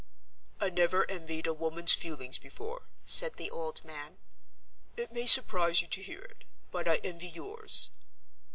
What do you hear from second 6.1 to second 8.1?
it; but I envy yours.